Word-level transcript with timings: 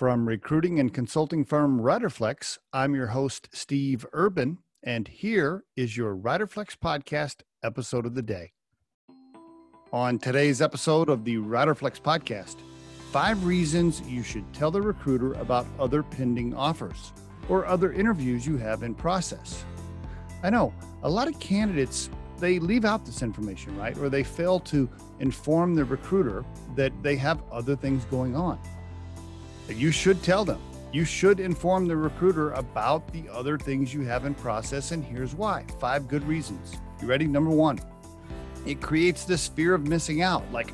From 0.00 0.26
recruiting 0.26 0.80
and 0.80 0.94
consulting 0.94 1.44
firm 1.44 1.78
Riderflex, 1.78 2.56
I'm 2.72 2.94
your 2.94 3.08
host, 3.08 3.50
Steve 3.52 4.06
Urban, 4.14 4.56
and 4.82 5.06
here 5.06 5.64
is 5.76 5.94
your 5.94 6.16
Riderflex 6.16 6.74
podcast 6.82 7.42
episode 7.62 8.06
of 8.06 8.14
the 8.14 8.22
day. 8.22 8.52
On 9.92 10.18
today's 10.18 10.62
episode 10.62 11.10
of 11.10 11.26
the 11.26 11.36
Riderflex 11.36 12.00
podcast, 12.00 12.56
five 13.12 13.44
reasons 13.44 14.00
you 14.08 14.22
should 14.22 14.50
tell 14.54 14.70
the 14.70 14.80
recruiter 14.80 15.34
about 15.34 15.66
other 15.78 16.02
pending 16.02 16.54
offers 16.54 17.12
or 17.50 17.66
other 17.66 17.92
interviews 17.92 18.46
you 18.46 18.56
have 18.56 18.82
in 18.82 18.94
process. 18.94 19.66
I 20.42 20.48
know 20.48 20.72
a 21.02 21.10
lot 21.10 21.28
of 21.28 21.38
candidates 21.40 22.08
they 22.38 22.58
leave 22.58 22.86
out 22.86 23.04
this 23.04 23.20
information, 23.20 23.76
right? 23.76 23.98
Or 23.98 24.08
they 24.08 24.24
fail 24.24 24.60
to 24.60 24.88
inform 25.18 25.74
the 25.74 25.84
recruiter 25.84 26.42
that 26.74 26.90
they 27.02 27.16
have 27.16 27.42
other 27.52 27.76
things 27.76 28.06
going 28.06 28.34
on. 28.34 28.58
You 29.74 29.90
should 29.90 30.22
tell 30.22 30.44
them. 30.44 30.60
You 30.92 31.04
should 31.04 31.38
inform 31.38 31.86
the 31.86 31.96
recruiter 31.96 32.50
about 32.52 33.12
the 33.12 33.28
other 33.30 33.56
things 33.56 33.94
you 33.94 34.02
have 34.02 34.24
in 34.24 34.34
process, 34.34 34.90
and 34.90 35.04
here's 35.04 35.34
why. 35.34 35.64
Five 35.78 36.08
good 36.08 36.26
reasons. 36.26 36.74
You 37.00 37.06
ready? 37.06 37.26
Number 37.26 37.50
one, 37.50 37.78
it 38.66 38.80
creates 38.80 39.24
this 39.24 39.46
fear 39.46 39.74
of 39.74 39.86
missing 39.86 40.22
out. 40.22 40.42
Like, 40.50 40.72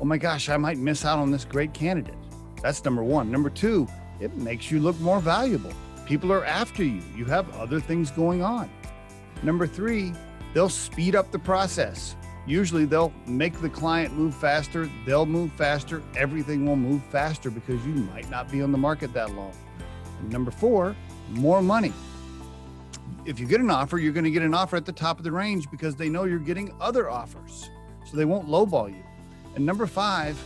oh 0.00 0.04
my 0.04 0.16
gosh, 0.16 0.48
I 0.48 0.56
might 0.56 0.78
miss 0.78 1.04
out 1.04 1.18
on 1.18 1.30
this 1.30 1.44
great 1.44 1.74
candidate. 1.74 2.14
That's 2.62 2.82
number 2.84 3.04
one. 3.04 3.30
Number 3.30 3.50
two, 3.50 3.86
it 4.18 4.34
makes 4.36 4.70
you 4.70 4.80
look 4.80 4.98
more 5.00 5.20
valuable. 5.20 5.72
People 6.06 6.32
are 6.32 6.44
after 6.44 6.82
you. 6.82 7.02
You 7.14 7.26
have 7.26 7.54
other 7.56 7.80
things 7.80 8.10
going 8.10 8.42
on. 8.42 8.70
Number 9.42 9.66
three, 9.66 10.14
they'll 10.54 10.70
speed 10.70 11.14
up 11.14 11.30
the 11.30 11.38
process. 11.38 12.16
Usually 12.46 12.84
they'll 12.84 13.12
make 13.26 13.60
the 13.60 13.70
client 13.70 14.14
move 14.14 14.34
faster, 14.34 14.90
they'll 15.06 15.24
move 15.24 15.50
faster, 15.52 16.02
everything 16.14 16.66
will 16.66 16.76
move 16.76 17.02
faster 17.04 17.50
because 17.50 17.84
you 17.86 17.94
might 17.94 18.28
not 18.28 18.50
be 18.50 18.60
on 18.60 18.70
the 18.70 18.78
market 18.78 19.12
that 19.14 19.30
long. 19.34 19.54
And 20.20 20.30
number 20.30 20.50
four, 20.50 20.94
more 21.30 21.62
money. 21.62 21.92
If 23.24 23.40
you 23.40 23.46
get 23.46 23.60
an 23.60 23.70
offer, 23.70 23.98
you're 23.98 24.12
going 24.12 24.24
to 24.24 24.30
get 24.30 24.42
an 24.42 24.52
offer 24.52 24.76
at 24.76 24.84
the 24.84 24.92
top 24.92 25.16
of 25.18 25.24
the 25.24 25.32
range 25.32 25.70
because 25.70 25.96
they 25.96 26.10
know 26.10 26.24
you're 26.24 26.38
getting 26.38 26.74
other 26.80 27.08
offers. 27.08 27.70
So 28.04 28.18
they 28.18 28.26
won't 28.26 28.46
lowball 28.46 28.90
you. 28.90 29.02
And 29.54 29.64
number 29.64 29.86
five, 29.86 30.38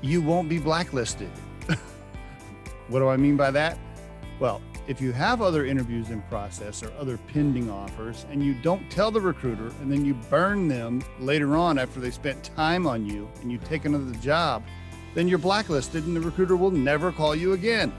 you 0.00 0.20
won't 0.20 0.48
be 0.48 0.58
blacklisted. 0.58 1.30
what 2.88 2.98
do 2.98 3.08
I 3.08 3.16
mean 3.16 3.36
by 3.36 3.52
that? 3.52 3.78
Well, 4.40 4.60
if 4.88 5.00
you 5.00 5.12
have 5.12 5.40
other 5.40 5.64
interviews 5.64 6.10
in 6.10 6.22
process 6.22 6.82
or 6.82 6.92
other 6.98 7.16
pending 7.16 7.70
offers 7.70 8.26
and 8.30 8.44
you 8.44 8.54
don't 8.62 8.90
tell 8.90 9.10
the 9.10 9.20
recruiter 9.20 9.72
and 9.80 9.92
then 9.92 10.04
you 10.04 10.14
burn 10.28 10.66
them 10.66 11.02
later 11.20 11.56
on 11.56 11.78
after 11.78 12.00
they 12.00 12.10
spent 12.10 12.42
time 12.42 12.86
on 12.86 13.06
you 13.06 13.28
and 13.40 13.52
you 13.52 13.58
take 13.58 13.84
another 13.84 14.12
job, 14.18 14.64
then 15.14 15.28
you're 15.28 15.38
blacklisted 15.38 16.04
and 16.06 16.16
the 16.16 16.20
recruiter 16.20 16.56
will 16.56 16.72
never 16.72 17.12
call 17.12 17.34
you 17.34 17.52
again. 17.52 17.92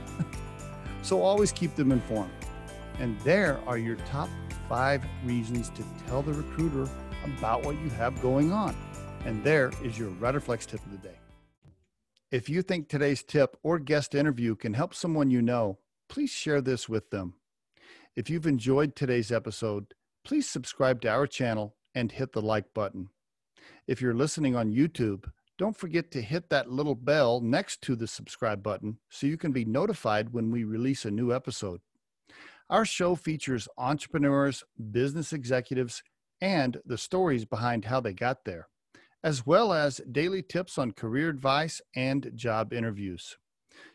so 1.02 1.22
always 1.22 1.52
keep 1.52 1.74
them 1.74 1.90
informed. 1.90 2.32
And 2.98 3.18
there 3.20 3.58
are 3.66 3.78
your 3.78 3.96
top 3.96 4.28
five 4.68 5.02
reasons 5.24 5.70
to 5.70 5.84
tell 6.06 6.22
the 6.22 6.32
recruiter 6.32 6.88
about 7.24 7.64
what 7.64 7.80
you 7.80 7.88
have 7.90 8.20
going 8.20 8.52
on. 8.52 8.76
And 9.24 9.42
there 9.42 9.72
is 9.82 9.98
your 9.98 10.10
Riderflex 10.10 10.66
tip 10.66 10.84
of 10.84 10.92
the 10.92 10.98
day. 10.98 11.16
If 12.30 12.48
you 12.48 12.62
think 12.62 12.88
today's 12.88 13.22
tip 13.22 13.56
or 13.62 13.78
guest 13.78 14.14
interview 14.14 14.54
can 14.54 14.74
help 14.74 14.94
someone 14.94 15.30
you 15.30 15.40
know, 15.40 15.78
please 16.14 16.30
share 16.30 16.60
this 16.60 16.88
with 16.88 17.10
them. 17.10 17.34
If 18.14 18.30
you've 18.30 18.46
enjoyed 18.46 18.94
today's 18.94 19.32
episode, 19.32 19.94
please 20.24 20.48
subscribe 20.48 21.00
to 21.00 21.08
our 21.08 21.26
channel 21.26 21.74
and 21.92 22.12
hit 22.12 22.32
the 22.32 22.40
like 22.40 22.72
button. 22.72 23.08
If 23.88 24.00
you're 24.00 24.14
listening 24.14 24.54
on 24.54 24.72
YouTube, 24.72 25.24
don't 25.58 25.76
forget 25.76 26.12
to 26.12 26.22
hit 26.22 26.50
that 26.50 26.70
little 26.70 26.94
bell 26.94 27.40
next 27.40 27.82
to 27.82 27.96
the 27.96 28.06
subscribe 28.06 28.62
button 28.62 28.98
so 29.10 29.26
you 29.26 29.36
can 29.36 29.50
be 29.50 29.64
notified 29.64 30.32
when 30.32 30.52
we 30.52 30.62
release 30.62 31.04
a 31.04 31.10
new 31.10 31.34
episode. 31.34 31.80
Our 32.70 32.84
show 32.84 33.16
features 33.16 33.66
entrepreneurs, 33.76 34.62
business 34.92 35.32
executives, 35.32 36.04
and 36.40 36.80
the 36.86 36.96
stories 36.96 37.44
behind 37.44 37.86
how 37.86 37.98
they 37.98 38.12
got 38.12 38.44
there, 38.44 38.68
as 39.24 39.44
well 39.44 39.72
as 39.72 40.00
daily 40.12 40.44
tips 40.44 40.78
on 40.78 40.92
career 40.92 41.28
advice 41.28 41.82
and 41.96 42.30
job 42.36 42.72
interviews. 42.72 43.36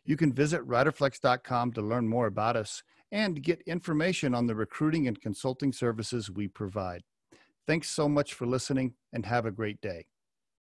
You 0.06 0.18
can 0.18 0.34
visit 0.34 0.68
riderflex.com 0.68 1.74
to 1.74 1.82
learn 1.82 2.08
more 2.08 2.28
about 2.28 2.56
us 2.56 2.84
and 3.12 3.42
get 3.42 3.62
information 3.62 4.36
on 4.36 4.48
the 4.48 4.56
recruiting 4.56 5.08
and 5.08 5.20
consulting 5.20 5.74
services 5.74 6.30
we 6.30 6.48
provide. 6.48 7.04
Thanks 7.68 7.90
so 7.90 8.08
much 8.10 8.34
for 8.34 8.46
listening 8.46 8.94
and 9.14 9.26
have 9.26 9.46
a 9.46 9.52
great 9.52 9.82
day. 9.82 10.06